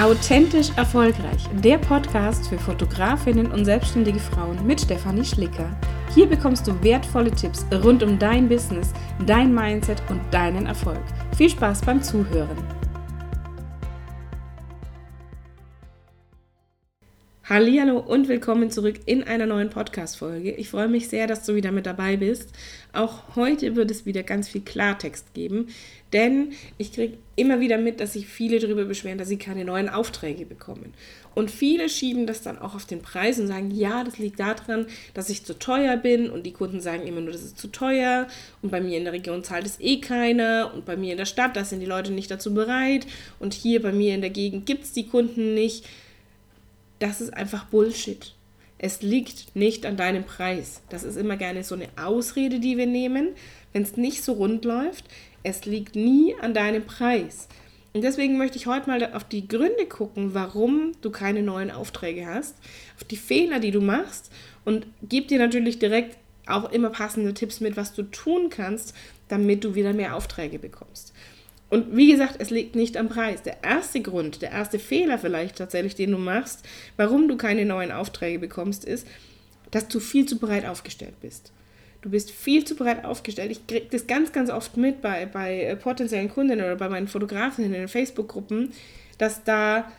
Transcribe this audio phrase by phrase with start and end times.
[0.00, 5.76] Authentisch Erfolgreich, der Podcast für Fotografinnen und selbstständige Frauen mit Stefanie Schlicker.
[6.14, 8.92] Hier bekommst du wertvolle Tipps rund um dein Business,
[9.26, 11.02] dein Mindset und deinen Erfolg.
[11.36, 12.77] Viel Spaß beim Zuhören.
[17.50, 20.50] Hallo und willkommen zurück in einer neuen Podcast-Folge.
[20.50, 22.50] Ich freue mich sehr, dass du wieder mit dabei bist.
[22.92, 25.68] Auch heute wird es wieder ganz viel Klartext geben,
[26.12, 29.88] denn ich kriege immer wieder mit, dass sich viele darüber beschweren, dass sie keine neuen
[29.88, 30.92] Aufträge bekommen.
[31.34, 34.84] Und viele schieben das dann auch auf den Preis und sagen, ja, das liegt daran,
[35.14, 36.28] dass ich zu teuer bin.
[36.28, 38.26] Und die Kunden sagen immer nur, das ist zu teuer.
[38.60, 40.70] Und bei mir in der Region zahlt es eh keiner.
[40.74, 43.06] Und bei mir in der Stadt, da sind die Leute nicht dazu bereit.
[43.38, 45.86] Und hier bei mir in der Gegend gibt es die Kunden nicht.
[46.98, 48.34] Das ist einfach Bullshit.
[48.78, 50.82] Es liegt nicht an deinem Preis.
[50.88, 53.30] Das ist immer gerne so eine Ausrede, die wir nehmen,
[53.72, 55.04] wenn es nicht so rund läuft.
[55.42, 57.48] Es liegt nie an deinem Preis.
[57.92, 62.26] Und deswegen möchte ich heute mal auf die Gründe gucken, warum du keine neuen Aufträge
[62.26, 62.56] hast,
[62.96, 64.30] auf die Fehler, die du machst
[64.64, 68.94] und gebe dir natürlich direkt auch immer passende Tipps mit, was du tun kannst,
[69.28, 71.12] damit du wieder mehr Aufträge bekommst.
[71.70, 73.42] Und wie gesagt, es liegt nicht am Preis.
[73.42, 76.64] Der erste Grund, der erste Fehler vielleicht tatsächlich, den du machst,
[76.96, 79.06] warum du keine neuen Aufträge bekommst, ist,
[79.70, 81.52] dass du viel zu breit aufgestellt bist.
[82.00, 83.50] Du bist viel zu breit aufgestellt.
[83.50, 87.08] Ich kriege das ganz, ganz oft mit bei, bei äh, potenziellen Kunden oder bei meinen
[87.08, 88.72] Fotografen in den Facebook-Gruppen,
[89.18, 89.90] dass da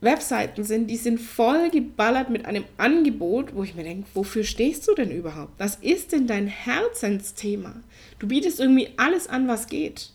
[0.00, 4.86] Webseiten sind, die sind voll geballert mit einem Angebot, wo ich mir denke, wofür stehst
[4.86, 5.52] du denn überhaupt?
[5.58, 7.74] Was ist denn dein Herzensthema?
[8.20, 10.10] Du bietest irgendwie alles an, was geht.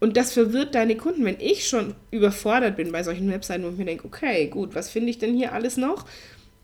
[0.00, 1.24] Und das verwirrt deine Kunden.
[1.24, 5.10] Wenn ich schon überfordert bin bei solchen Webseiten, ich mir denke, okay, gut, was finde
[5.10, 6.06] ich denn hier alles noch?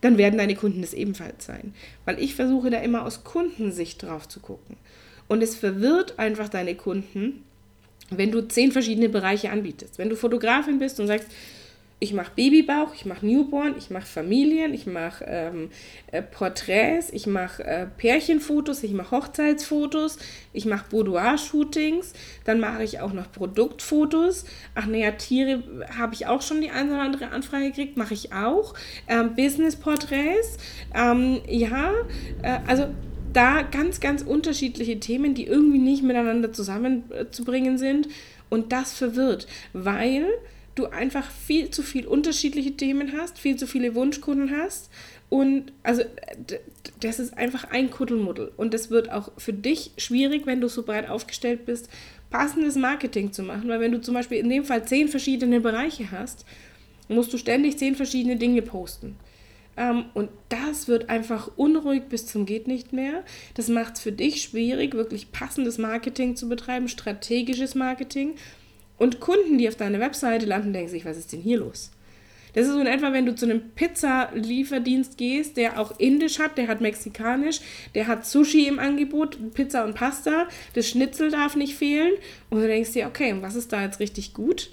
[0.01, 1.75] Dann werden deine Kunden das ebenfalls sein.
[2.07, 4.77] Weil ich versuche da immer aus Kundensicht drauf zu gucken.
[5.29, 7.45] Und es verwirrt einfach deine Kunden,
[8.11, 9.99] wenn du zehn verschiedene Bereiche anbietest.
[9.99, 11.29] Wenn du Fotografin bist und sagst,
[11.99, 15.71] ich mache Babybauch, ich mache Newborn, ich mache Familien, ich mache ähm,
[16.13, 20.19] äh, Porträts, ich mache äh, Pärchenfotos, ich mache Hochzeitsfotos,
[20.53, 22.13] ich mache Boudoir-Shootings,
[22.45, 24.45] dann mache ich auch noch Produktfotos.
[24.75, 25.63] Ach naja, Tiere
[25.99, 28.75] habe ich auch schon die eine oder andere Anfrage gekriegt, mache ich auch.
[29.09, 30.59] Ähm, Business-Porträts,
[30.95, 31.93] ähm, ja,
[32.43, 32.89] äh, also
[33.33, 38.09] da ganz, ganz unterschiedliche Themen, die irgendwie nicht miteinander zusammenzubringen sind.
[38.49, 40.27] Und das verwirrt, weil
[40.77, 44.91] du einfach viel zu viel unterschiedliche Themen hast, viel zu viele Wunschkunden hast.
[45.29, 46.03] Und also
[47.01, 48.53] das ist einfach ein Kuddelmuddel.
[48.57, 51.89] Und das wird auch für dich schwierig, wenn du so breit aufgestellt bist,
[52.31, 53.69] passendes Marketing zu machen.
[53.69, 56.45] Weil wenn du zum Beispiel in dem Fall zehn verschiedene Bereiche hast,
[57.09, 59.17] musst du ständig zehn verschiedene Dinge posten.
[59.79, 63.25] Um, ähm, und das wird einfach unruhig bis zum geht nicht mehr.
[63.55, 68.37] Das macht es für dich schwierig, wirklich passendes Marketing zu betreiben, strategisches Marketing.
[68.99, 71.91] Und Kunden, die auf deine Webseite landen, denken sich, was ist denn hier los?
[72.57, 76.57] Das ist so in etwa, wenn du zu einem Pizza-Lieferdienst gehst, der auch indisch hat,
[76.57, 77.61] der hat mexikanisch,
[77.95, 82.15] der hat Sushi im Angebot, Pizza und Pasta, das Schnitzel darf nicht fehlen.
[82.49, 84.71] Und du denkst dir, okay, und was ist da jetzt richtig gut?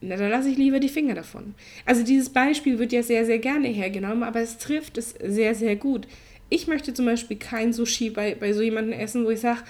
[0.00, 1.54] Na, da lasse ich lieber die Finger davon.
[1.84, 5.76] Also dieses Beispiel wird ja sehr, sehr gerne hergenommen, aber es trifft es sehr, sehr
[5.76, 6.08] gut.
[6.48, 9.60] Ich möchte zum Beispiel kein Sushi bei, bei so jemandem essen, wo ich sage,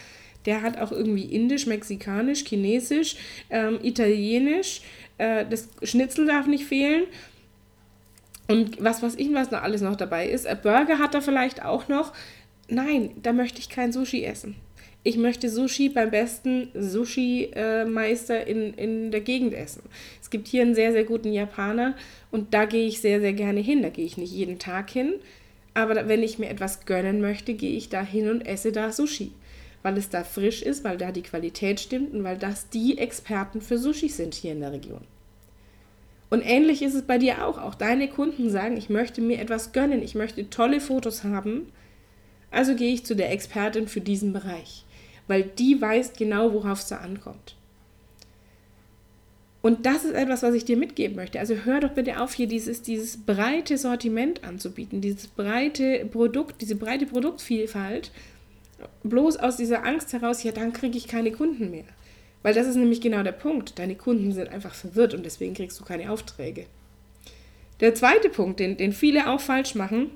[0.46, 3.16] der hat auch irgendwie indisch, mexikanisch, chinesisch,
[3.50, 4.82] ähm, italienisch.
[5.18, 7.04] Äh, das Schnitzel darf nicht fehlen.
[8.48, 10.46] Und was weiß ich, was da alles noch dabei ist.
[10.46, 12.12] Ein Burger hat er vielleicht auch noch.
[12.68, 14.56] Nein, da möchte ich kein Sushi essen.
[15.02, 19.82] Ich möchte Sushi beim besten Sushi-Meister in, in der Gegend essen.
[20.20, 21.94] Es gibt hier einen sehr, sehr guten Japaner
[22.30, 23.82] und da gehe ich sehr, sehr gerne hin.
[23.82, 25.12] Da gehe ich nicht jeden Tag hin,
[25.74, 29.32] aber wenn ich mir etwas gönnen möchte, gehe ich da hin und esse da Sushi
[29.84, 33.60] weil es da frisch ist, weil da die Qualität stimmt und weil das die Experten
[33.60, 35.02] für Sushi sind hier in der Region.
[36.30, 37.58] Und ähnlich ist es bei dir auch.
[37.58, 41.70] Auch deine Kunden sagen, ich möchte mir etwas gönnen, ich möchte tolle Fotos haben.
[42.50, 44.86] Also gehe ich zu der Expertin für diesen Bereich,
[45.28, 47.54] weil die weiß genau, worauf es da ankommt.
[49.60, 51.38] Und das ist etwas, was ich dir mitgeben möchte.
[51.40, 56.76] Also hör doch bitte auf, hier dieses, dieses breite Sortiment anzubieten, dieses breite Produkt, diese
[56.76, 58.10] breite Produktvielfalt,
[59.02, 61.84] bloß aus dieser Angst heraus, ja, dann kriege ich keine Kunden mehr.
[62.42, 63.78] Weil das ist nämlich genau der Punkt.
[63.78, 66.66] Deine Kunden sind einfach verwirrt und deswegen kriegst du keine Aufträge.
[67.80, 70.10] Der zweite Punkt, den, den viele auch falsch machen,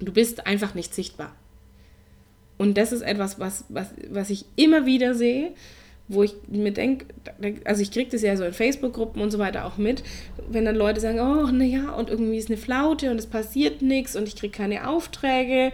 [0.00, 1.34] du bist einfach nicht sichtbar.
[2.58, 5.52] Und das ist etwas, was, was, was ich immer wieder sehe,
[6.08, 7.06] wo ich mir denke,
[7.64, 10.02] also ich kriege das ja so in Facebook-Gruppen und so weiter auch mit,
[10.48, 14.16] wenn dann Leute sagen, oh, naja, und irgendwie ist eine Flaute und es passiert nichts
[14.16, 15.72] und ich kriege keine Aufträge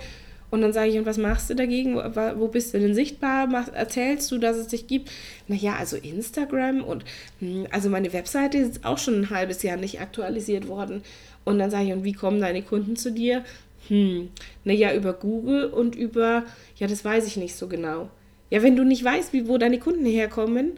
[0.50, 1.96] Und dann sage ich, und was machst du dagegen?
[1.96, 3.46] Wo, wo bist du denn sichtbar?
[3.46, 5.10] Mach, erzählst du, dass es dich gibt?
[5.48, 7.04] Naja, also Instagram und
[7.40, 11.02] hm, also meine Webseite ist auch schon ein halbes Jahr nicht aktualisiert worden.
[11.44, 13.44] Und dann sage ich, und wie kommen deine Kunden zu dir?
[13.88, 14.30] Hm,
[14.64, 16.44] naja, über Google und über,
[16.76, 18.10] ja, das weiß ich nicht so genau.
[18.50, 20.72] Ja, wenn du nicht weißt, wie, wo deine Kunden herkommen,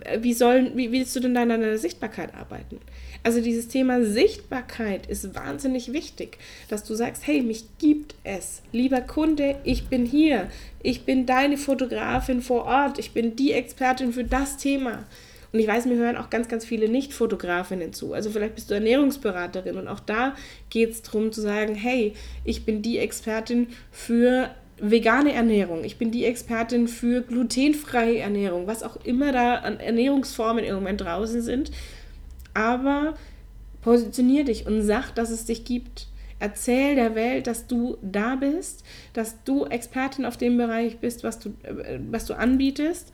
[0.00, 2.78] äh, wie, sollen, wie willst du denn an deiner Sichtbarkeit arbeiten?
[3.22, 6.38] Also dieses Thema Sichtbarkeit ist wahnsinnig wichtig,
[6.68, 8.62] dass du sagst, hey, mich gibt es.
[8.72, 10.48] Lieber Kunde, ich bin hier.
[10.82, 12.98] Ich bin deine Fotografin vor Ort.
[12.98, 15.04] Ich bin die Expertin für das Thema.
[15.52, 18.14] Und ich weiß, mir hören auch ganz, ganz viele Nicht-Fotografinnen zu.
[18.14, 20.36] Also vielleicht bist du Ernährungsberaterin und auch da
[20.70, 22.14] geht es darum zu sagen, hey,
[22.44, 28.82] ich bin die Expertin für vegane Ernährung, ich bin die Expertin für glutenfreie Ernährung, was
[28.82, 31.70] auch immer da an Ernährungsformen im Moment draußen sind.
[32.54, 33.14] Aber
[33.82, 36.08] positionier dich und sag, dass es dich gibt.
[36.38, 38.82] Erzähl der Welt, dass du da bist,
[39.12, 43.12] dass du Expertin auf dem Bereich bist, was du, äh, was du anbietest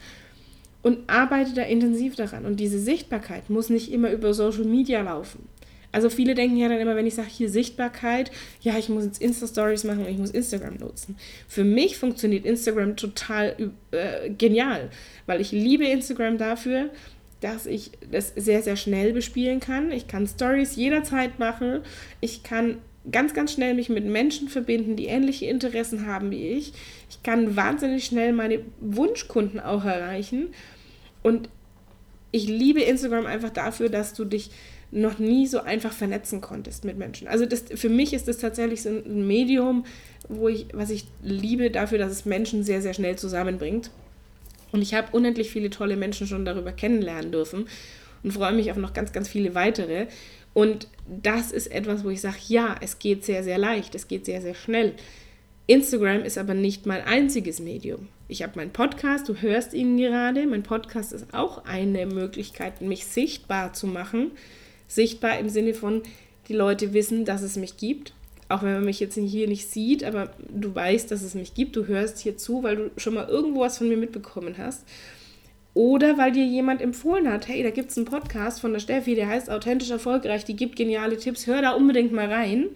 [0.83, 2.47] und arbeite da intensiv daran.
[2.47, 5.49] Und diese Sichtbarkeit muss nicht immer über Social Media laufen.
[5.91, 8.31] Also viele denken ja dann immer, wenn ich sage, hier Sichtbarkeit,
[8.61, 11.17] ja, ich muss jetzt Insta-Stories machen ich muss Instagram nutzen.
[11.49, 14.91] Für mich funktioniert Instagram total äh, genial,
[15.25, 16.91] weil ich liebe Instagram dafür,
[17.47, 19.93] dass ich das sehr, sehr schnell bespielen kann.
[19.93, 21.83] Ich kann Stories jederzeit machen.
[22.21, 22.79] Ich kann
[23.13, 26.73] ganz, ganz schnell mich mit Menschen verbinden, die ähnliche Interessen haben wie ich.
[27.09, 30.49] Ich kann wahnsinnig schnell meine Wunschkunden auch erreichen.
[31.23, 31.49] Und
[32.33, 34.51] ich liebe Instagram einfach dafür, dass du dich
[34.91, 37.29] noch nie so einfach vernetzen konntest mit Menschen.
[37.29, 39.85] Also das, für mich ist das tatsächlich so ein Medium,
[40.29, 43.93] wo ich, was ich liebe dafür, dass es Menschen sehr, sehr schnell zusammenbringt.
[44.77, 47.67] Und ich habe unendlich viele tolle Menschen schon darüber kennenlernen dürfen
[48.23, 50.09] und freue mich auf noch ganz, ganz viele weitere.
[50.53, 54.27] Und das ist etwas, wo ich sage, ja, es geht sehr, sehr leicht, es geht
[54.27, 54.93] sehr, sehr schnell.
[55.67, 58.09] Instagram ist aber nicht mein einziges Medium.
[58.29, 60.47] Ich habe meinen Podcast, du hörst ihn gerade.
[60.47, 64.33] Mein Podcast ist auch eine Möglichkeit, mich sichtbar zu machen
[64.89, 66.03] sichtbar im Sinne von,
[66.49, 68.13] die Leute wissen, dass es mich gibt.
[68.49, 71.75] Auch wenn man mich jetzt hier nicht sieht, aber du weißt, dass es mich gibt.
[71.75, 74.87] Du hörst hier zu, weil du schon mal irgendwo was von mir mitbekommen hast.
[75.75, 79.15] Oder weil dir jemand empfohlen hat, hey, da gibt es einen Podcast von der Steffi,
[79.15, 82.69] der heißt Authentisch Erfolgreich, die gibt geniale Tipps, hör da unbedingt mal rein.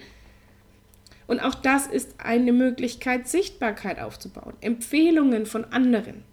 [1.27, 4.55] Und auch das ist eine Möglichkeit, Sichtbarkeit aufzubauen.
[4.61, 6.25] Empfehlungen von anderen.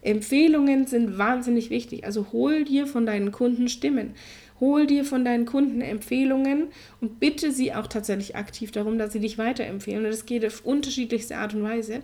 [0.00, 2.04] Empfehlungen sind wahnsinnig wichtig.
[2.04, 4.14] Also hol dir von deinen Kunden Stimmen.
[4.60, 6.68] Hol dir von deinen Kunden Empfehlungen
[7.00, 10.04] und bitte sie auch tatsächlich aktiv darum, dass sie dich weiterempfehlen.
[10.04, 12.00] Und das geht auf unterschiedlichste Art und Weise.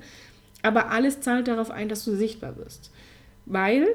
[0.62, 2.90] Aber alles zahlt darauf ein, dass du sichtbar wirst.
[3.44, 3.88] Weil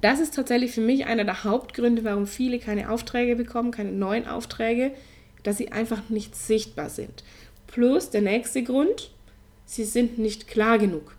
[0.00, 4.26] das ist tatsächlich für mich einer der Hauptgründe, warum viele keine Aufträge bekommen, keine neuen
[4.26, 4.92] Aufträge,
[5.42, 7.24] dass sie einfach nicht sichtbar sind.
[7.66, 9.10] Plus der nächste Grund,
[9.66, 11.16] sie sind nicht klar genug.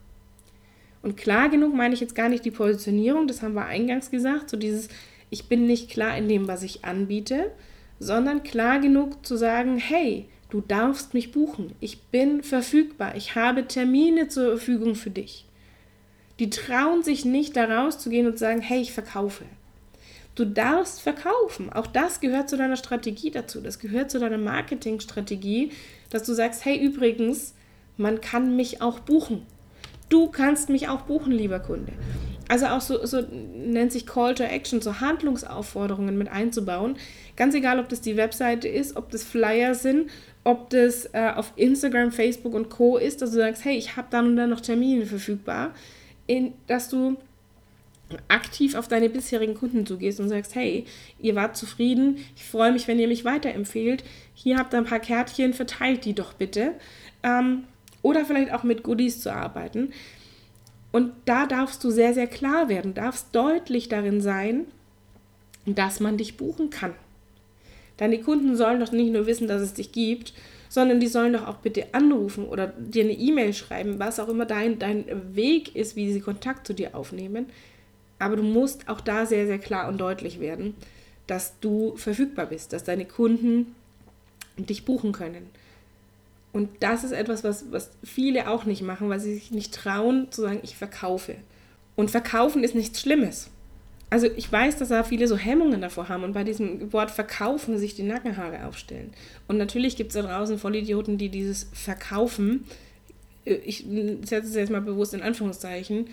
[1.02, 4.50] Und klar genug meine ich jetzt gar nicht die Positionierung, das haben wir eingangs gesagt,
[4.50, 4.88] so dieses,
[5.34, 7.52] ich bin nicht klar in dem, was ich anbiete,
[8.00, 13.68] sondern klar genug zu sagen, hey, du darfst mich buchen, ich bin verfügbar, ich habe
[13.68, 15.46] Termine zur Verfügung für dich.
[16.38, 19.46] Die trauen sich nicht da rauszugehen und zu sagen, hey, ich verkaufe.
[20.36, 21.72] Du darfst verkaufen.
[21.74, 23.60] Auch das gehört zu deiner Strategie dazu.
[23.62, 25.72] Das gehört zu deiner Marketingstrategie,
[26.12, 27.56] dass du sagst, hey, übrigens,
[27.98, 29.48] man kann mich auch buchen.
[30.10, 31.94] Du kannst mich auch buchen, lieber Kunde.
[32.54, 36.98] Also auch so, so nennt sich Call to Action, so Handlungsaufforderungen mit einzubauen.
[37.36, 40.12] Ganz egal, ob das die Webseite ist, ob das Flyer sind,
[40.44, 42.98] ob das äh, auf Instagram, Facebook und Co.
[42.98, 45.74] ist, dass du sagst, hey, ich habe dann und dann noch Termine verfügbar,
[46.28, 47.18] in, dass du
[48.28, 50.86] aktiv auf deine bisherigen Kunden zugehst und sagst, hey,
[51.20, 54.04] ihr wart zufrieden, ich freue mich, wenn ihr mich weiterempfehlt,
[54.36, 56.74] hier habt ihr ein paar Kärtchen, verteilt die doch bitte.
[57.24, 57.64] Ähm,
[58.04, 59.92] oder vielleicht auch mit Goodies zu arbeiten.
[60.94, 64.68] Und da darfst du sehr, sehr klar werden, darfst deutlich darin sein,
[65.66, 66.94] dass man dich buchen kann.
[67.98, 70.34] Deine Kunden sollen doch nicht nur wissen, dass es dich gibt,
[70.70, 74.46] sondern die sollen doch auch bitte anrufen oder dir eine E-Mail schreiben, was auch immer
[74.46, 77.48] dein, dein Weg ist, wie sie Kontakt zu dir aufnehmen.
[78.20, 80.76] Aber du musst auch da sehr, sehr klar und deutlich werden,
[81.26, 83.74] dass du verfügbar bist, dass deine Kunden
[84.58, 85.50] dich buchen können.
[86.54, 90.32] Und das ist etwas, was, was viele auch nicht machen, weil sie sich nicht trauen
[90.32, 91.36] zu sagen, ich verkaufe.
[91.96, 93.50] Und verkaufen ist nichts Schlimmes.
[94.12, 97.80] Also ich weiß, dass da viele so Hemmungen davor haben und bei diesem Wort verkaufen
[97.80, 99.12] sich die Nackenhaare aufstellen.
[99.48, 102.66] Und natürlich gibt es da draußen Vollidioten, die dieses Verkaufen,
[103.46, 103.88] äh, ich
[104.24, 106.08] setze es jetzt mal bewusst in Anführungszeichen,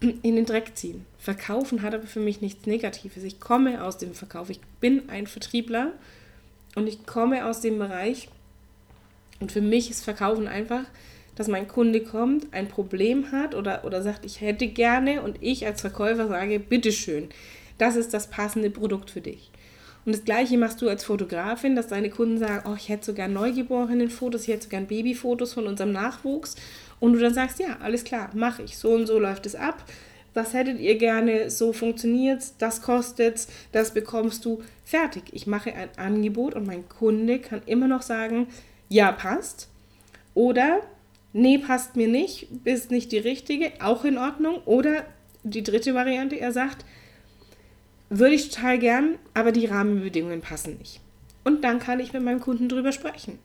[0.00, 1.04] in den Dreck ziehen.
[1.18, 3.22] Verkaufen hat aber für mich nichts Negatives.
[3.22, 4.50] Ich komme aus dem Verkauf.
[4.50, 5.92] Ich bin ein Vertriebler
[6.74, 8.28] und ich komme aus dem Bereich,
[9.40, 10.84] Und für mich ist Verkaufen einfach,
[11.36, 15.66] dass mein Kunde kommt, ein Problem hat oder, oder sagt, ich hätte gerne und ich
[15.66, 17.28] als Verkäufer sage, bitteschön,
[17.78, 19.50] das ist das passende Produkt für dich.
[20.04, 23.12] Und das gleiche machst du als Fotografin, dass deine Kunden sagen, oh, ich hätte so
[23.12, 26.56] gern Neugeborenen-Fotos, ich hätte so gern Babyfotos von unserem Nachwuchs.
[26.98, 28.78] Und du dann sagst, ja, alles klar, mache ich.
[28.78, 29.84] So und so läuft es ab.
[30.34, 31.50] Was hättet ihr gerne?
[31.50, 34.62] So funktioniert das kostet das bekommst du.
[34.84, 35.24] Fertig.
[35.32, 38.46] Ich mache ein Angebot und mein Kunde kann immer noch sagen,
[38.88, 39.68] ja, passt.
[40.34, 40.80] Oder
[41.32, 44.58] nee, passt mir nicht, bist nicht die richtige, auch in Ordnung.
[44.64, 45.04] Oder
[45.42, 46.84] die dritte Variante, er sagt,
[48.10, 51.00] würde ich total gern, aber die Rahmenbedingungen passen nicht.
[51.44, 53.38] Und dann kann ich mit meinem Kunden drüber sprechen.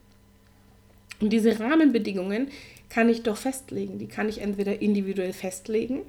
[1.20, 2.50] Und diese Rahmenbedingungen
[2.90, 3.98] kann ich doch festlegen.
[3.98, 6.02] Die kann ich entweder individuell festlegen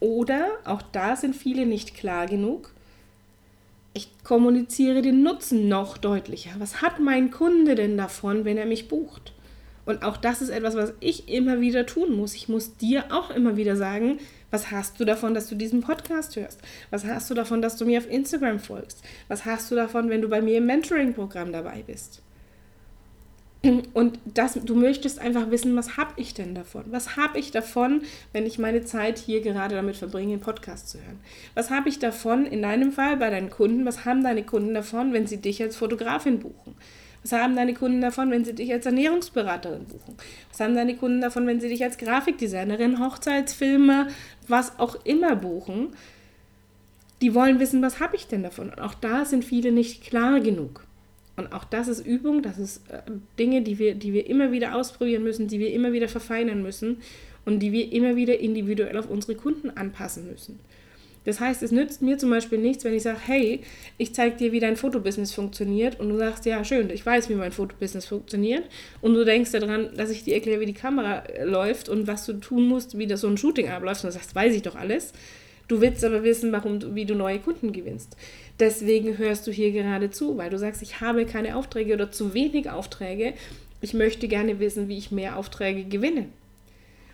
[0.00, 2.72] oder, auch da sind viele nicht klar genug,
[3.98, 6.50] ich kommuniziere den Nutzen noch deutlicher.
[6.58, 9.32] Was hat mein Kunde denn davon, wenn er mich bucht?
[9.84, 12.34] Und auch das ist etwas, was ich immer wieder tun muss.
[12.34, 14.18] Ich muss dir auch immer wieder sagen,
[14.50, 16.60] was hast du davon, dass du diesen Podcast hörst?
[16.90, 19.02] Was hast du davon, dass du mir auf Instagram folgst?
[19.28, 22.22] Was hast du davon, wenn du bei mir im Mentoring-Programm dabei bist?
[23.92, 26.84] Und das, du möchtest einfach wissen, was habe ich denn davon?
[26.90, 30.98] Was habe ich davon, wenn ich meine Zeit hier gerade damit verbringe, einen Podcast zu
[30.98, 31.18] hören?
[31.54, 33.84] Was habe ich davon in deinem Fall bei deinen Kunden?
[33.84, 36.76] Was haben deine Kunden davon, wenn sie dich als Fotografin buchen?
[37.24, 40.16] Was haben deine Kunden davon, wenn sie dich als Ernährungsberaterin buchen?
[40.50, 44.06] Was haben deine Kunden davon, wenn sie dich als Grafikdesignerin, Hochzeitsfilmer,
[44.46, 45.88] was auch immer buchen?
[47.20, 48.70] Die wollen wissen, was habe ich denn davon?
[48.70, 50.84] Und auch da sind viele nicht klar genug.
[51.38, 53.00] Und auch das ist Übung, das ist äh,
[53.38, 56.98] Dinge, die wir, die wir immer wieder ausprobieren müssen, die wir immer wieder verfeinern müssen
[57.46, 60.58] und die wir immer wieder individuell auf unsere Kunden anpassen müssen.
[61.24, 63.60] Das heißt, es nützt mir zum Beispiel nichts, wenn ich sage, hey,
[63.98, 67.34] ich zeige dir, wie dein Fotobusiness funktioniert und du sagst, ja, schön, ich weiß, wie
[67.34, 68.64] mein Fotobusiness funktioniert
[69.00, 72.26] und du denkst daran, dass ich dir erkläre, wie die Kamera äh, läuft und was
[72.26, 74.74] du tun musst, wie das so ein Shooting abläuft und du sagst, weiß ich doch
[74.74, 75.12] alles.
[75.68, 78.16] Du willst aber wissen, warum wie du neue Kunden gewinnst.
[78.60, 82.34] Deswegen hörst du hier gerade zu, weil du sagst, ich habe keine Aufträge oder zu
[82.34, 83.34] wenig Aufträge.
[83.80, 86.26] Ich möchte gerne wissen, wie ich mehr Aufträge gewinne.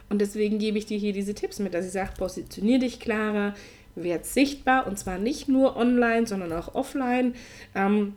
[0.08, 3.54] Und deswegen gebe ich dir hier diese Tipps mit, dass ich sage, positionier dich klarer,
[3.94, 7.34] werd sichtbar und zwar nicht nur online, sondern auch offline.
[7.74, 8.14] Ähm,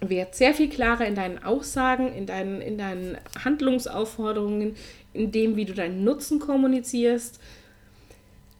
[0.00, 4.76] werd sehr viel klarer in deinen Aussagen, in deinen, in deinen Handlungsaufforderungen,
[5.12, 7.40] in dem, wie du deinen Nutzen kommunizierst.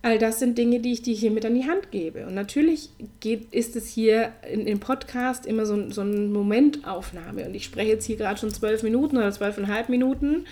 [0.05, 2.27] All das sind Dinge, die ich dir hier mit an die Hand gebe.
[2.27, 7.47] Und natürlich geht, ist es hier in, im Podcast immer so, so eine Momentaufnahme.
[7.47, 10.45] Und ich spreche jetzt hier gerade schon zwölf Minuten oder zwölfeinhalb Minuten.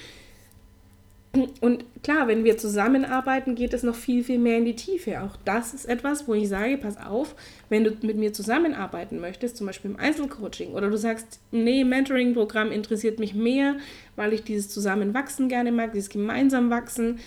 [1.61, 5.21] Und klar, wenn wir zusammenarbeiten, geht es noch viel, viel mehr in die Tiefe.
[5.21, 7.35] Auch das ist etwas, wo ich sage, pass auf,
[7.69, 12.73] wenn du mit mir zusammenarbeiten möchtest, zum Beispiel im Einzelcoaching, oder du sagst, nee, Mentoring-Programm
[12.73, 13.77] interessiert mich mehr,
[14.17, 17.19] weil ich dieses Zusammenwachsen gerne mag, dieses gemeinsam wachsen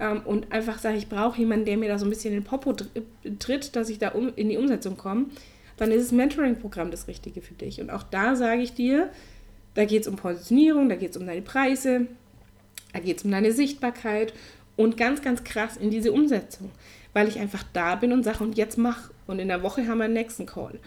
[0.00, 2.44] ähm, und einfach sage, ich brauche jemanden, der mir da so ein bisschen in den
[2.46, 2.74] Popo
[3.38, 5.26] tritt, dass ich da um, in die Umsetzung komme,
[5.76, 7.80] dann ist das Mentoring-Programm das Richtige für dich.
[7.80, 9.10] Und auch da sage ich dir,
[9.74, 12.06] da geht es um Positionierung, da geht es um deine Preise,
[12.92, 14.32] da geht es um deine Sichtbarkeit
[14.76, 16.70] und ganz, ganz krass in diese Umsetzung,
[17.12, 19.10] weil ich einfach da bin und sage, und jetzt mach.
[19.26, 20.78] Und in der Woche haben wir einen nächsten Call.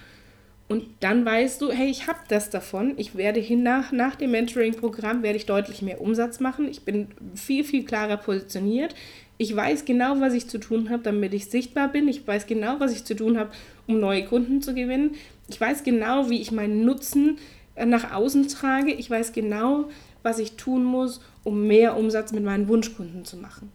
[0.70, 2.94] Und dann weißt du, hey, ich habe das davon.
[2.98, 6.68] Ich werde hin nach, nach dem Mentoring-Programm werde ich deutlich mehr Umsatz machen.
[6.68, 8.94] Ich bin viel, viel klarer positioniert.
[9.38, 12.08] Ich weiß genau, was ich zu tun habe, damit ich sichtbar bin.
[12.10, 13.52] Ich weiß genau, was ich zu tun habe,
[13.88, 15.16] um neue Kunden zu gewinnen.
[15.48, 17.38] Ich weiß genau, wie ich meinen Nutzen
[17.76, 18.92] äh, nach außen trage.
[18.92, 19.86] Ich weiß genau,
[20.22, 23.72] was ich tun muss, um mehr Umsatz mit meinen Wunschkunden zu machen.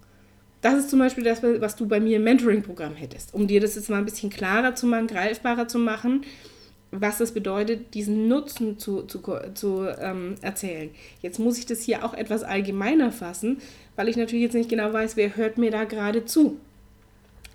[0.60, 3.74] Das ist zum Beispiel das, was du bei mir im Mentoring-Programm hättest, um dir das
[3.74, 6.22] jetzt mal ein bisschen klarer zu machen, greifbarer zu machen,
[6.92, 9.20] was es bedeutet, diesen Nutzen zu, zu,
[9.54, 10.90] zu ähm, erzählen.
[11.22, 13.62] Jetzt muss ich das hier auch etwas allgemeiner fassen,
[13.96, 16.58] weil ich natürlich jetzt nicht genau weiß, wer hört mir da gerade zu.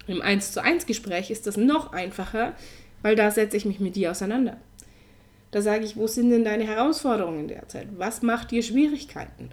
[0.08, 2.54] Im 1 zu 1 Gespräch ist das noch einfacher,
[3.04, 4.58] weil da setze ich mich mit dir auseinander.
[5.52, 7.88] Da sage ich, wo sind denn deine Herausforderungen derzeit?
[7.96, 9.50] Was macht dir Schwierigkeiten?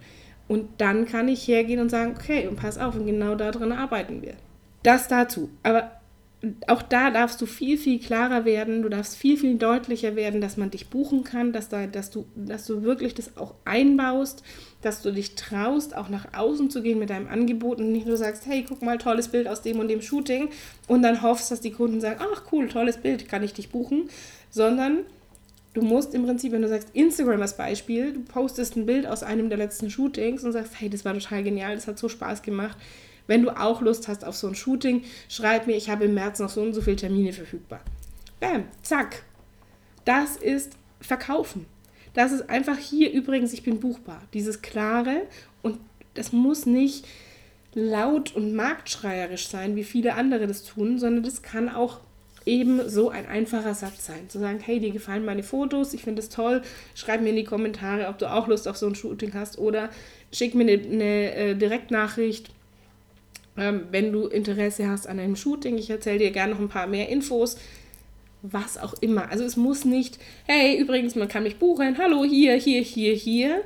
[0.47, 4.21] Und dann kann ich hergehen und sagen, okay, und pass auf, und genau daran arbeiten
[4.21, 4.33] wir.
[4.83, 5.49] Das dazu.
[5.63, 5.91] Aber
[6.67, 10.57] auch da darfst du viel, viel klarer werden, du darfst viel, viel deutlicher werden, dass
[10.57, 14.43] man dich buchen kann, dass, da, dass, du, dass du wirklich das auch einbaust,
[14.81, 18.17] dass du dich traust, auch nach außen zu gehen mit deinem Angebot und nicht nur
[18.17, 20.49] sagst, hey, guck mal, tolles Bild aus dem und dem Shooting
[20.87, 24.09] und dann hoffst, dass die Kunden sagen, ach cool, tolles Bild, kann ich dich buchen,
[24.49, 24.99] sondern
[25.75, 29.23] Du musst im Prinzip, wenn du sagst Instagram als Beispiel, du postest ein Bild aus
[29.23, 32.43] einem der letzten Shootings und sagst, hey, das war total genial, das hat so Spaß
[32.43, 32.77] gemacht.
[33.27, 36.39] Wenn du auch Lust hast auf so ein Shooting, schreib mir, ich habe im März
[36.39, 37.81] noch so und so viele Termine verfügbar.
[38.39, 39.23] Bam, zack.
[40.03, 41.65] Das ist Verkaufen.
[42.13, 44.21] Das ist einfach hier übrigens, ich bin buchbar.
[44.33, 45.23] Dieses klare
[45.61, 45.79] und
[46.13, 47.05] das muss nicht
[47.73, 51.99] laut und marktschreierisch sein, wie viele andere das tun, sondern das kann auch
[52.45, 54.29] eben so ein einfacher Satz sein.
[54.29, 56.61] Zu sagen, hey, dir gefallen meine Fotos, ich finde es toll,
[56.93, 59.89] schreib mir in die Kommentare, ob du auch Lust auf so ein Shooting hast oder
[60.31, 62.51] schick mir eine, eine äh, Direktnachricht,
[63.57, 65.77] ähm, wenn du Interesse hast an einem Shooting.
[65.77, 67.57] Ich erzähle dir gerne noch ein paar mehr Infos.
[68.41, 69.31] Was auch immer.
[69.31, 73.63] Also es muss nicht, hey, übrigens, man kann mich buchen, hallo, hier, hier, hier, hier,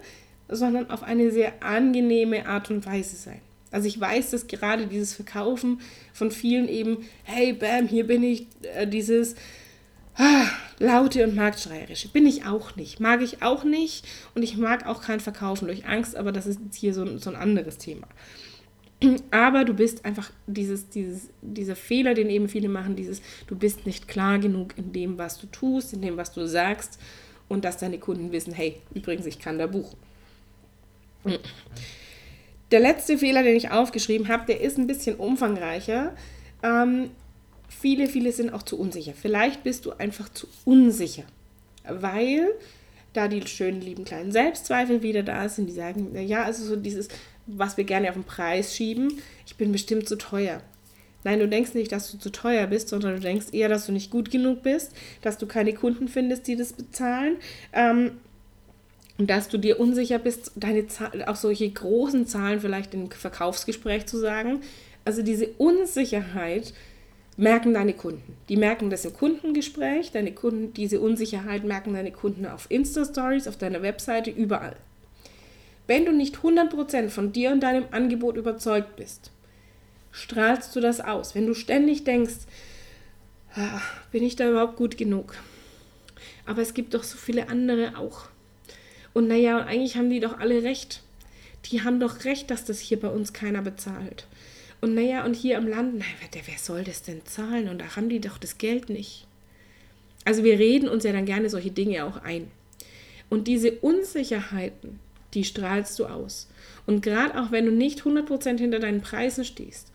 [0.48, 3.42] sondern auf eine sehr angenehme Art und Weise sein.
[3.72, 5.82] Also ich weiß, dass gerade dieses Verkaufen
[6.14, 9.36] von vielen eben, hey, bam, hier bin ich, äh, dieses
[10.16, 10.46] ah,
[10.80, 13.00] laute und marktschreierische, bin ich auch nicht.
[13.00, 16.60] Mag ich auch nicht und ich mag auch kein Verkaufen durch Angst, aber das ist
[16.64, 18.08] jetzt hier so, so ein anderes Thema.
[19.32, 23.86] Aber du bist einfach dieses, dieses, dieser Fehler, den eben viele machen, dieses, du bist
[23.86, 27.00] nicht klar genug in dem, was du tust, in dem, was du sagst
[27.48, 29.98] und dass deine Kunden wissen, hey, übrigens, ich kann da buchen.
[32.72, 36.16] Der letzte Fehler, den ich aufgeschrieben habe, der ist ein bisschen umfangreicher.
[36.62, 37.12] Ähm,
[37.68, 39.14] viele, viele sind auch zu unsicher.
[39.20, 41.24] Vielleicht bist du einfach zu unsicher,
[41.88, 42.50] weil
[43.14, 47.08] da die schönen, lieben kleinen Selbstzweifel wieder da sind, die sagen, ja, also so dieses,
[47.58, 50.62] was wir gerne auf den Preis schieben, ich bin bestimmt zu teuer.
[51.24, 53.92] Nein, du denkst nicht, dass du zu teuer bist, sondern du denkst eher, dass du
[53.92, 57.38] nicht gut genug bist, dass du keine Kunden findest, die das bezahlen.
[57.74, 58.12] Ähm,
[59.18, 64.06] und dass du dir unsicher bist, deine Zahl, auch solche großen Zahlen vielleicht im Verkaufsgespräch
[64.06, 64.62] zu sagen.
[65.04, 66.74] Also diese Unsicherheit
[67.36, 68.38] merken deine Kunden.
[68.48, 73.58] Die merken das im Kundengespräch, deine Kunden, diese Unsicherheit merken deine Kunden auf Insta-Stories, auf
[73.58, 74.78] deiner Webseite, überall.
[75.90, 79.32] Wenn du nicht 100% von dir und deinem Angebot überzeugt bist,
[80.12, 81.34] strahlst du das aus.
[81.34, 82.46] Wenn du ständig denkst,
[83.56, 83.82] ah,
[84.12, 85.34] bin ich da überhaupt gut genug?
[86.46, 88.26] Aber es gibt doch so viele andere auch.
[89.16, 91.02] Und naja, eigentlich haben die doch alle recht.
[91.66, 94.28] Die haben doch recht, dass das hier bei uns keiner bezahlt.
[94.82, 97.68] Und naja, und hier im Land, naja, wer soll das denn zahlen?
[97.68, 99.26] Und da haben die doch das Geld nicht.
[100.24, 102.52] Also wir reden uns ja dann gerne solche Dinge auch ein.
[103.32, 105.00] Und diese Unsicherheiten,
[105.34, 106.48] die strahlst du aus.
[106.86, 109.92] Und gerade auch wenn du nicht 100% hinter deinen Preisen stehst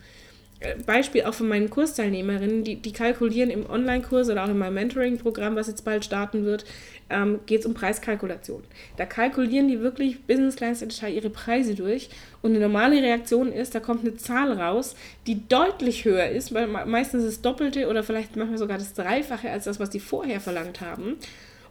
[0.87, 5.57] Beispiel auch von meinen Kursteilnehmerinnen, die, die kalkulieren im Online-Kurs oder auch in meinem Mentoring-Programm,
[5.57, 6.64] was jetzt bald starten wird,
[7.11, 8.62] ähm, geht es um Preiskalkulation.
[8.97, 12.09] Da kalkulieren die wirklich bis ins kleinste Detail ihre Preise durch
[12.42, 16.66] und eine normale Reaktion ist, da kommt eine Zahl raus, die deutlich höher ist, weil
[16.66, 20.81] meistens das Doppelte oder vielleicht manchmal sogar das Dreifache als das, was die vorher verlangt
[20.81, 21.16] haben.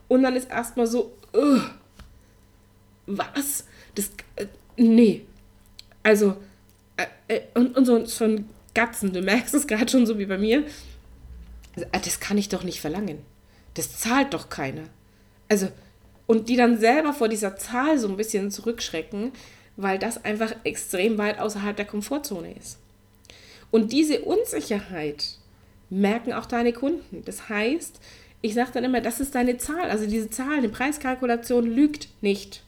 [0.08, 1.60] Und dann ist erstmal so, uh,
[3.06, 3.66] was?
[3.96, 5.26] Das, äh, nee.
[6.02, 6.38] Also,
[6.98, 9.14] äh, äh und, und so, so ein Gatzen.
[9.14, 10.66] Du merkst es gerade schon so wie bei mir.
[11.92, 13.20] Ah, das kann ich doch nicht verlangen.
[13.74, 14.84] Das zahlt doch keiner.
[15.50, 15.70] Also,
[16.28, 19.32] und die dann selber vor dieser Zahl so ein bisschen zurückschrecken,
[19.76, 22.78] weil das einfach extrem weit außerhalb der Komfortzone ist.
[23.72, 25.38] Und diese Unsicherheit
[25.90, 27.24] merken auch deine Kunden.
[27.26, 28.00] Das heißt,
[28.42, 29.90] ich sage dann immer, das ist deine Zahl.
[29.90, 32.64] Also diese Zahl, eine Preiskalkulation lügt nicht.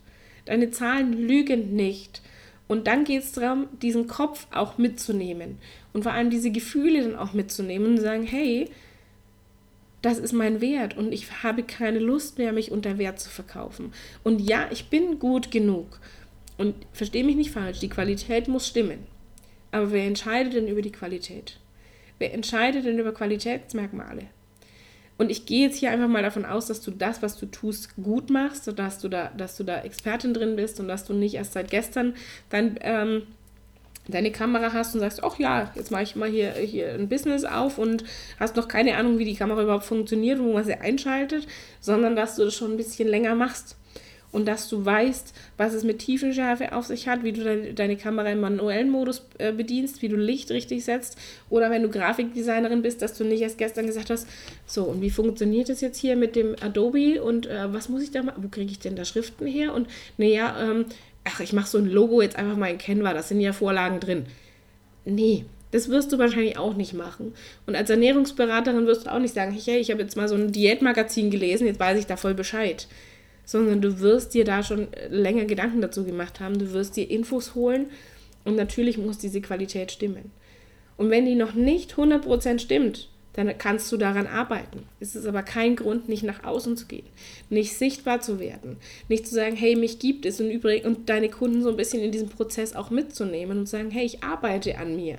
[0.45, 2.21] Deine Zahlen lügen nicht.
[2.67, 5.59] Und dann geht es darum, diesen Kopf auch mitzunehmen
[5.93, 8.69] und vor allem diese Gefühle dann auch mitzunehmen und sagen, hey,
[10.01, 13.91] das ist mein Wert und ich habe keine Lust mehr, mich unter Wert zu verkaufen.
[14.23, 15.99] Und ja, ich bin gut genug.
[16.57, 18.99] Und verstehe mich nicht falsch, die Qualität muss stimmen.
[19.71, 21.59] Aber wer entscheidet denn über die Qualität?
[22.17, 24.27] Wer entscheidet denn über Qualitätsmerkmale?
[25.17, 27.95] Und ich gehe jetzt hier einfach mal davon aus, dass du das, was du tust,
[27.95, 31.35] gut machst, dass du da, dass du da Expertin drin bist und dass du nicht
[31.35, 32.15] erst seit gestern
[32.49, 33.23] dein, ähm,
[34.07, 37.45] deine Kamera hast und sagst, ach ja, jetzt mache ich mal hier, hier ein Business
[37.45, 38.03] auf und
[38.39, 41.47] hast noch keine Ahnung, wie die Kamera überhaupt funktioniert, wo man sie einschaltet,
[41.79, 43.77] sondern dass du das schon ein bisschen länger machst
[44.31, 47.95] und dass du weißt, was es mit Tiefenschärfe auf sich hat, wie du deine, deine
[47.95, 51.17] Kamera im manuellen Modus äh, bedienst, wie du Licht richtig setzt
[51.49, 54.27] oder wenn du Grafikdesignerin bist, dass du nicht erst gestern gesagt hast,
[54.65, 58.11] so und wie funktioniert das jetzt hier mit dem Adobe und äh, was muss ich
[58.11, 60.85] da machen, wo kriege ich denn da Schriften her und naja, ähm,
[61.23, 63.99] ach, ich mache so ein Logo jetzt einfach mal in Canva, das sind ja Vorlagen
[63.99, 64.25] drin.
[65.05, 67.33] Nee, das wirst du wahrscheinlich auch nicht machen.
[67.67, 70.51] Und als Ernährungsberaterin wirst du auch nicht sagen, hey, ich habe jetzt mal so ein
[70.51, 72.87] Diätmagazin gelesen, jetzt weiß ich da voll Bescheid
[73.45, 77.55] sondern du wirst dir da schon länger Gedanken dazu gemacht haben, du wirst dir Infos
[77.55, 77.87] holen
[78.43, 80.31] und natürlich muss diese Qualität stimmen.
[80.97, 84.83] Und wenn die noch nicht 100% stimmt, dann kannst du daran arbeiten.
[85.01, 87.05] Es ist aber kein Grund, nicht nach außen zu gehen,
[87.49, 88.77] nicht sichtbar zu werden,
[89.09, 92.01] nicht zu sagen, hey, mich gibt es und, übrig, und deine Kunden so ein bisschen
[92.01, 95.17] in diesem Prozess auch mitzunehmen und sagen, hey, ich arbeite an mir.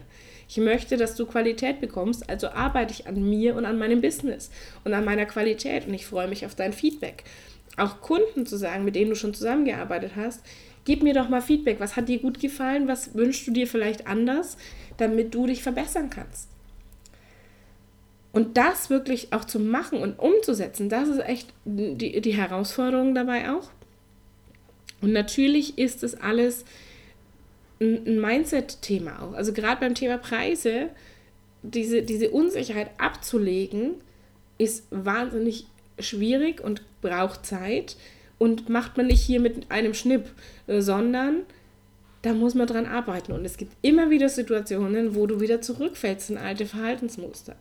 [0.48, 4.50] Ich möchte, dass du Qualität bekommst, also arbeite ich an mir und an meinem Business
[4.84, 7.24] und an meiner Qualität und ich freue mich auf dein Feedback.
[7.76, 10.42] Auch Kunden zu sagen, mit denen du schon zusammengearbeitet hast,
[10.84, 11.80] gib mir doch mal Feedback.
[11.80, 12.88] Was hat dir gut gefallen?
[12.88, 14.56] Was wünschst du dir vielleicht anders,
[14.96, 16.48] damit du dich verbessern kannst?
[18.32, 23.50] Und das wirklich auch zu machen und umzusetzen, das ist echt die, die Herausforderung dabei
[23.50, 23.70] auch.
[25.00, 26.64] Und natürlich ist es alles
[27.80, 29.32] ein Mindset-Thema auch.
[29.32, 30.90] Also gerade beim Thema Preise,
[31.62, 33.94] diese, diese Unsicherheit abzulegen,
[34.58, 35.66] ist wahnsinnig
[35.98, 37.96] schwierig und braucht Zeit
[38.38, 40.30] und macht man nicht hier mit einem Schnipp,
[40.66, 41.42] äh, sondern
[42.22, 43.32] da muss man dran arbeiten.
[43.32, 47.54] Und es gibt immer wieder Situationen, wo du wieder zurückfällst in alte Verhaltensmuster.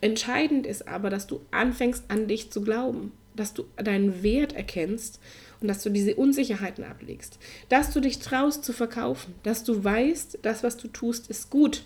[0.00, 5.20] Entscheidend ist aber, dass du anfängst an dich zu glauben, dass du deinen Wert erkennst
[5.60, 7.38] und dass du diese Unsicherheiten ablegst,
[7.68, 11.82] dass du dich traust zu verkaufen, dass du weißt, das, was du tust, ist gut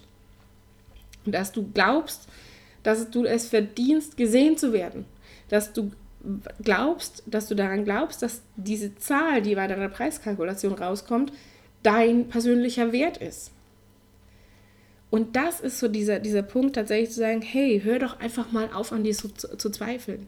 [1.27, 2.29] und dass du glaubst,
[2.85, 5.07] dass du es verdienst, gesehen zu werden,
[5.49, 5.91] dass du
[6.63, 11.33] glaubst, dass du daran glaubst, dass diese Zahl, die bei deiner Preiskalkulation rauskommt,
[11.83, 13.51] dein persönlicher Wert ist.
[15.11, 18.71] Und das ist so dieser, dieser Punkt, tatsächlich zu sagen, hey, hör doch einfach mal
[18.73, 20.27] auf, an dir zu, zu zweifeln.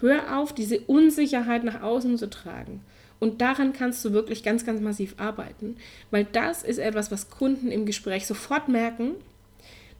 [0.00, 2.80] Hör auf, diese Unsicherheit nach außen zu tragen.
[3.20, 5.76] Und daran kannst du wirklich ganz, ganz massiv arbeiten,
[6.10, 9.12] weil das ist etwas, was Kunden im Gespräch sofort merken.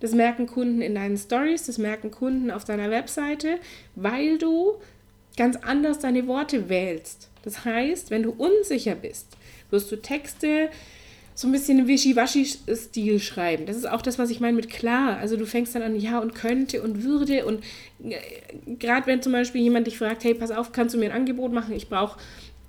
[0.01, 3.59] Das merken Kunden in deinen Stories, das merken Kunden auf deiner Webseite,
[3.97, 4.77] weil du
[5.39, 7.31] ganz anders deine Worte wählst.
[7.45, 9.29] Das heißt, wenn du unsicher bist,
[9.71, 10.69] wirst du Texte
[11.35, 13.65] so ein bisschen im Wischiwaschi-Stil schreiben.
[13.67, 15.19] Das ist auch das, was ich meine mit klar.
[15.19, 17.63] Also du fängst dann an, ja und könnte und würde und
[18.03, 18.17] äh,
[18.75, 21.53] gerade wenn zum Beispiel jemand dich fragt, hey, pass auf, kannst du mir ein Angebot
[21.53, 21.75] machen?
[21.75, 22.19] Ich brauche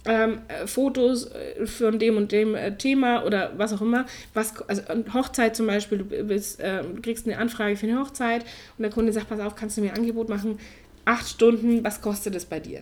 [0.05, 4.05] ähm, äh, Fotos äh, von dem und dem Thema oder was auch immer.
[4.35, 4.83] Was, also
[5.15, 8.43] Hochzeit zum Beispiel, du, bist, äh, kriegst eine Anfrage für eine Hochzeit
[8.77, 10.59] und der Kunde sagt, pass auf, kannst du mir ein Angebot machen?
[11.09, 12.81] Acht Stunden, was kostet es bei dir?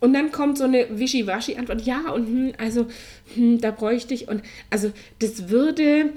[0.00, 2.86] Und dann kommt so eine Wischiwaschi-Antwort, ja, und hm, also,
[3.34, 6.14] hm, da bräuchte ich, und also, das würde,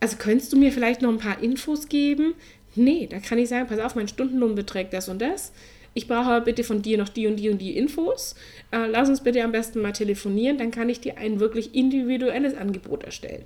[0.00, 2.32] also, könntest du mir vielleicht noch ein paar Infos geben?
[2.74, 5.52] Nee, da kann ich sagen, pass auf, mein Stundenlohn beträgt das und das.
[5.92, 8.34] Ich brauche aber bitte von dir noch die und die und die Infos.
[8.72, 12.56] Äh, lass uns bitte am besten mal telefonieren, dann kann ich dir ein wirklich individuelles
[12.56, 13.44] Angebot erstellen.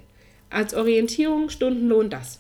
[0.49, 2.39] Als Orientierung, Stundenlohn, das.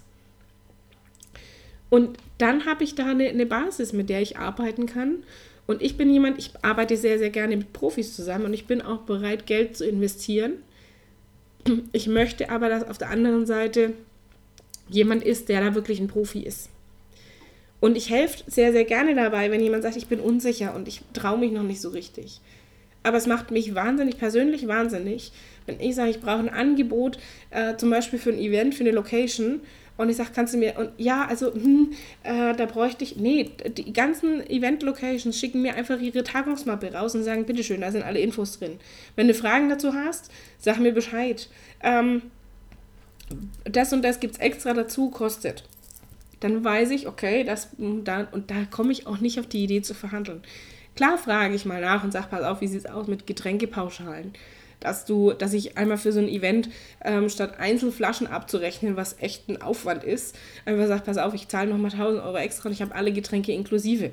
[1.90, 5.22] Und dann habe ich da eine, eine Basis, mit der ich arbeiten kann
[5.68, 8.80] und ich bin jemand, ich arbeite sehr, sehr gerne mit Profis zusammen und ich bin
[8.80, 10.54] auch bereit, Geld zu investieren.
[11.92, 13.92] Ich möchte aber, dass auf der anderen Seite
[14.88, 16.70] jemand ist, der da wirklich ein Profi ist.
[17.80, 21.02] Und ich helfe sehr, sehr gerne dabei, wenn jemand sagt, ich bin unsicher und ich
[21.12, 22.40] traue mich noch nicht so richtig.
[23.02, 25.32] Aber es macht mich wahnsinnig, persönlich wahnsinnig,
[25.66, 27.18] wenn ich sage, ich brauche ein Angebot,
[27.50, 29.60] äh, zum Beispiel für ein Event, für eine Location
[29.98, 33.50] und ich sage, kannst du mir, und ja, also, hm, äh, da bräuchte ich, nee,
[33.76, 38.20] die ganzen Event-Locations schicken mir einfach ihre Tagungsmappe raus und sagen, bitteschön, da sind alle
[38.20, 38.78] Infos drin.
[39.16, 41.48] Wenn du Fragen dazu hast, sag mir Bescheid.
[41.82, 42.22] Ähm,
[43.64, 45.64] das und das gibt es extra dazu, kostet.
[46.38, 49.64] Dann weiß ich, okay, das, hm, da, und da komme ich auch nicht auf die
[49.64, 50.42] Idee zu verhandeln.
[50.94, 54.32] Klar frage ich mal nach und sage, pass auf, wie sieht es aus mit Getränkepauschalen?
[54.80, 56.68] Dass du, dass ich einmal für so ein Event
[57.04, 61.70] ähm, statt Einzelflaschen abzurechnen, was echt ein Aufwand ist, einfach sage, pass auf, ich zahle
[61.70, 64.12] nochmal 1000 Euro extra und ich habe alle Getränke inklusive.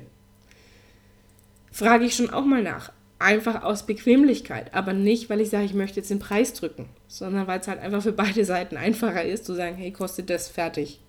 [1.70, 2.92] Frage ich schon auch mal nach.
[3.18, 7.46] Einfach aus Bequemlichkeit, aber nicht, weil ich sage, ich möchte jetzt den Preis drücken, sondern
[7.46, 11.00] weil es halt einfach für beide Seiten einfacher ist, zu sagen, hey, kostet das fertig.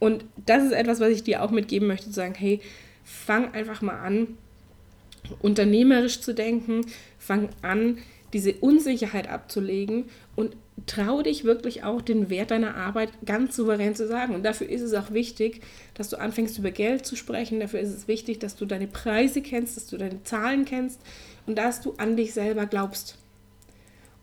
[0.00, 2.60] Und das ist etwas, was ich dir auch mitgeben möchte, zu sagen, hey,
[3.04, 4.38] fang einfach mal an,
[5.40, 6.86] unternehmerisch zu denken,
[7.18, 7.98] fang an,
[8.32, 10.04] diese Unsicherheit abzulegen
[10.36, 14.34] und trau dich wirklich auch den Wert deiner Arbeit ganz souverän zu sagen.
[14.34, 15.60] Und dafür ist es auch wichtig,
[15.94, 17.60] dass du anfängst über Geld zu sprechen.
[17.60, 21.00] Dafür ist es wichtig, dass du deine Preise kennst, dass du deine Zahlen kennst
[21.46, 23.16] und dass du an dich selber glaubst.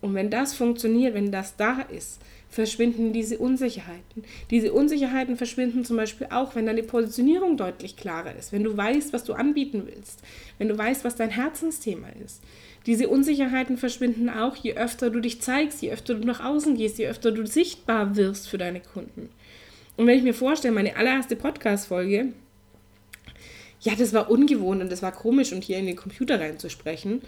[0.01, 4.23] Und wenn das funktioniert, wenn das da ist, verschwinden diese Unsicherheiten.
[4.51, 9.11] Diese Unsicherheiten verschwinden zum Beispiel auch, wenn deine Positionierung deutlich klarer ist, wenn du weißt,
[9.11, 10.21] was du anbieten willst,
[10.57, 12.41] wenn du weißt, was dein Herzensthema ist.
[12.87, 16.97] Diese Unsicherheiten verschwinden auch, je öfter du dich zeigst, je öfter du nach außen gehst,
[16.97, 19.29] je öfter du sichtbar wirst für deine Kunden.
[19.97, 22.31] Und wenn ich mir vorstelle, meine allererste Podcast-Folge,
[23.81, 27.21] ja, das war ungewohnt und das war komisch, und hier in den Computer reinzusprechen.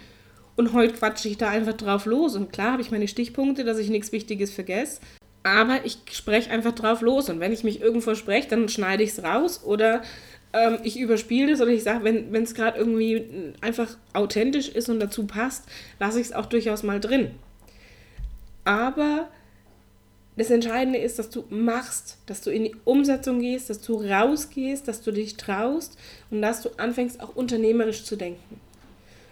[0.56, 2.36] Und heute quatsche ich da einfach drauf los.
[2.36, 5.00] Und klar habe ich meine Stichpunkte, dass ich nichts Wichtiges vergesse.
[5.42, 7.28] Aber ich spreche einfach drauf los.
[7.28, 10.02] Und wenn ich mich irgendwo spreche, dann schneide ich es raus oder
[10.52, 15.00] ähm, ich überspiele das oder ich sage, wenn es gerade irgendwie einfach authentisch ist und
[15.00, 15.64] dazu passt,
[15.98, 17.30] lasse ich es auch durchaus mal drin.
[18.64, 19.28] Aber
[20.36, 24.88] das Entscheidende ist, dass du machst, dass du in die Umsetzung gehst, dass du rausgehst,
[24.88, 25.98] dass du dich traust
[26.30, 28.60] und dass du anfängst auch unternehmerisch zu denken.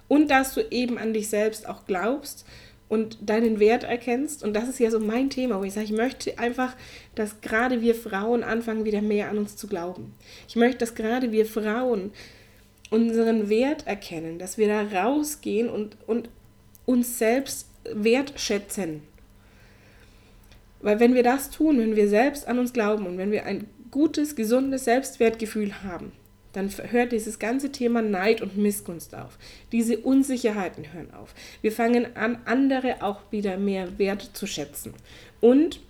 [0.09, 2.47] und dass du eben an dich selbst auch glaubst
[2.89, 4.43] und deinen Wert erkennst.
[4.43, 6.75] Und das ist ja so mein Thema, wo ich sage, ich möchte einfach,
[7.15, 10.15] dass gerade wir Frauen anfangen, wieder mehr an uns zu glauben.
[10.49, 12.13] Ich möchte, dass gerade wir Frauen
[12.91, 16.31] unseren Wert erkennen, dass wir da rausgehen und, und
[16.87, 19.03] uns selbst wertschätzen.
[20.81, 23.67] Weil wenn wir das tun, wenn wir selbst an uns glauben und wenn wir ein
[23.91, 26.13] gutes, gesundes Selbstwertgefühl haben,
[26.59, 29.39] dann hört dieses ganze Thema Neid und Missgunst auf.
[29.73, 31.35] Diese Unsicherheiten hören auf.
[31.63, 34.93] Wir fangen an, andere auch wieder mehr wert zu schätzen.
[35.41, 35.81] Und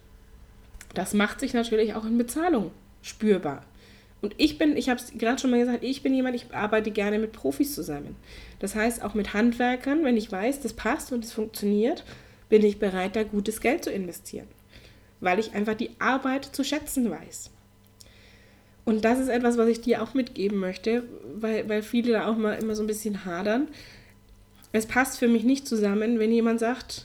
[0.94, 2.70] das macht sich natürlich auch in Bezahlung
[3.02, 3.64] spürbar.
[4.20, 6.90] Und ich bin, ich habe es gerade schon mal gesagt, ich bin jemand, ich arbeite
[6.90, 8.16] gerne mit Profis zusammen.
[8.58, 12.04] Das heißt, auch mit Handwerkern, wenn ich weiß, das passt und es funktioniert,
[12.48, 14.48] bin ich bereit, da gutes Geld zu investieren.
[15.20, 17.50] Weil ich einfach die Arbeit zu schätzen weiß.
[18.88, 21.02] Und das ist etwas, was ich dir auch mitgeben möchte,
[21.38, 23.68] weil, weil viele da auch mal immer so ein bisschen hadern.
[24.72, 27.04] Es passt für mich nicht zusammen, wenn jemand sagt,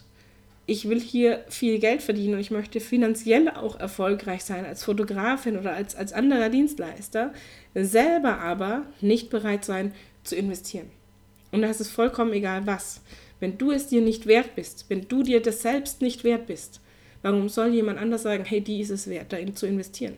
[0.65, 5.57] ich will hier viel Geld verdienen und ich möchte finanziell auch erfolgreich sein als Fotografin
[5.57, 7.33] oder als, als anderer Dienstleister,
[7.75, 9.93] selber aber nicht bereit sein
[10.23, 10.89] zu investieren.
[11.51, 13.01] Und da ist vollkommen egal was.
[13.41, 16.79] Wenn du es dir nicht wert bist, wenn du dir das selbst nicht wert bist,
[17.23, 20.17] warum soll jemand anders sagen, hey, die ist es wert, da zu investieren?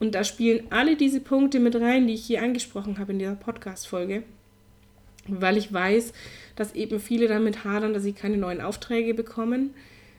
[0.00, 3.34] Und da spielen alle diese Punkte mit rein, die ich hier angesprochen habe in dieser
[3.34, 4.22] Podcast-Folge,
[5.26, 6.12] weil ich weiß,
[6.56, 9.74] dass eben viele damit hadern, dass sie keine neuen Aufträge bekommen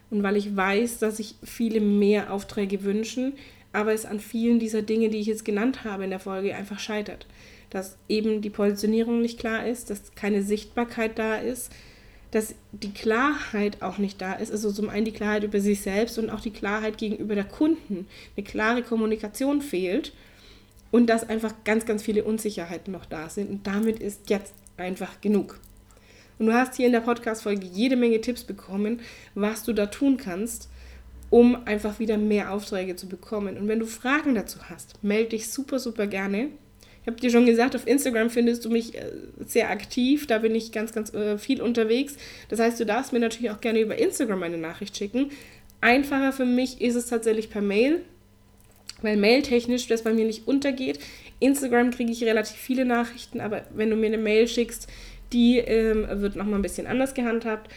[0.10, 3.34] und weil ich weiß, dass sich viele mehr Aufträge wünschen,
[3.72, 6.80] aber es an vielen dieser Dinge, die ich jetzt genannt habe in der Folge, einfach
[6.80, 7.28] scheitert.
[7.70, 11.72] Dass eben die Positionierung nicht klar ist, dass keine Sichtbarkeit da ist,
[12.32, 14.52] dass die Klarheit auch nicht da ist.
[14.52, 18.08] Also zum einen die Klarheit über sich selbst und auch die Klarheit gegenüber der Kunden.
[18.38, 20.13] Eine klare Kommunikation fehlt
[20.92, 23.50] und dass einfach ganz, ganz viele Unsicherheiten noch da sind.
[23.50, 25.60] Und damit ist jetzt einfach genug.
[26.38, 29.02] Und du hast hier in der Podcast-Folge jede Menge Tipps bekommen,
[29.36, 30.70] was du da tun kannst,
[31.30, 33.58] um einfach wieder mehr Aufträge zu bekommen.
[33.58, 36.50] Und wenn du Fragen dazu hast, melde dich super, super gerne
[37.08, 39.12] habe dir schon gesagt, auf Instagram findest du mich äh,
[39.46, 40.28] sehr aktiv.
[40.28, 42.18] Da bin ich ganz, ganz äh, viel unterwegs.
[42.50, 45.32] Das heißt, du darfst mir natürlich auch gerne über Instagram eine Nachricht schicken.
[45.82, 48.02] Einfacher für mich ist es tatsächlich per Mail,
[49.02, 51.00] weil mailtechnisch das bei mir nicht untergeht.
[51.40, 54.88] Instagram kriege ich relativ viele Nachrichten, aber wenn du mir eine Mail schickst,
[55.32, 57.72] die ähm, wird nochmal ein bisschen anders gehandhabt.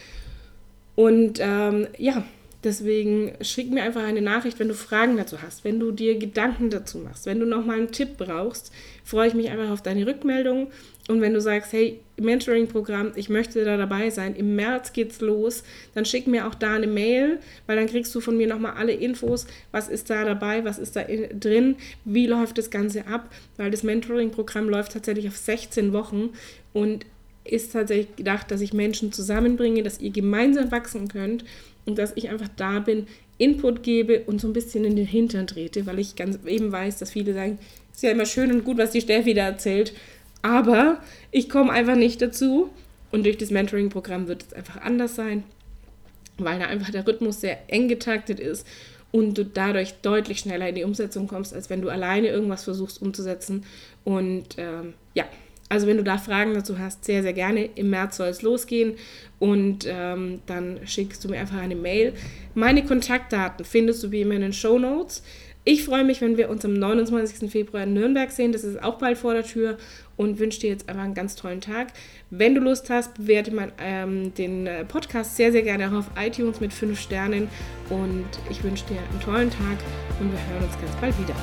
[0.95, 2.25] Und ähm, ja,
[2.65, 6.71] Deswegen schick mir einfach eine Nachricht, wenn du Fragen dazu hast, wenn du dir Gedanken
[6.71, 8.71] dazu machst, wenn du nochmal einen Tipp brauchst,
[9.05, 10.69] freue ich mich einfach auf deine Rückmeldung.
[11.09, 15.65] Und wenn du sagst, hey, Mentoring-Programm, ich möchte da dabei sein, im März geht's los,
[15.95, 18.93] dann schick mir auch da eine Mail, weil dann kriegst du von mir nochmal alle
[18.93, 23.29] Infos, was ist da dabei, was ist da in, drin, wie läuft das Ganze ab,
[23.57, 26.31] weil das Mentoring-Programm läuft tatsächlich auf 16 Wochen
[26.73, 27.05] und
[27.45, 31.45] ist tatsächlich gedacht, dass ich Menschen zusammenbringe, dass ihr gemeinsam wachsen könnt
[31.87, 33.07] und dass ich einfach da bin,
[33.39, 36.99] Input gebe und so ein bisschen in den Hintern trete, weil ich ganz eben weiß,
[36.99, 37.59] dass viele sagen,
[37.93, 39.93] ist ja immer schön und gut, was die Steffi da erzählt,
[40.43, 42.71] aber ich komme einfach nicht dazu
[43.11, 45.45] und durch das Mentoring-Programm wird es einfach anders sein,
[46.39, 48.67] weil da einfach der Rhythmus sehr eng getaktet ist
[49.13, 53.01] und du dadurch deutlich schneller in die Umsetzung kommst, als wenn du alleine irgendwas versuchst
[53.01, 53.65] umzusetzen.
[54.05, 55.25] Und ähm, ja,
[55.73, 57.65] also wenn du da Fragen dazu hast, sehr, sehr gerne.
[57.65, 58.97] Im März soll es losgehen
[59.39, 62.13] und ähm, dann schickst du mir einfach eine Mail.
[62.55, 65.23] Meine Kontaktdaten findest du wie immer in den Show Notes.
[65.65, 67.51] Ich freue mich, wenn wir uns am 29.
[67.51, 68.53] Februar in Nürnberg sehen.
[68.53, 69.79] Das ist auch bald vor der Tür
[70.19, 71.95] und wünsche dir jetzt einfach einen ganz tollen Tag.
[72.29, 76.11] Wenn du Lust hast, bewerte man ähm, den äh, Podcast sehr, sehr gerne auch auf
[76.23, 77.49] iTunes mit 5 Sternen
[77.89, 79.79] und ich wünsche dir einen tollen Tag
[80.21, 81.35] und wir hören uns ganz bald wieder.